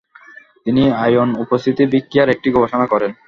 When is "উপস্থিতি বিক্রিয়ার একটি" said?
1.43-2.47